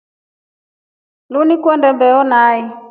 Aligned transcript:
Lindu 1.31 1.55
kwenda 1.61 1.87
mbeo 1.95 2.21
nai. 2.31 2.59